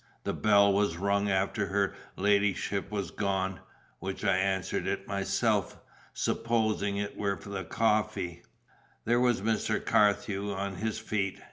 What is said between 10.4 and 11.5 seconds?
on his feet.